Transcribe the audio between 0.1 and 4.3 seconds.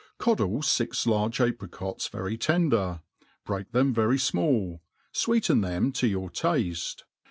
CODDLE fix 'large apricots irtry tender, break them very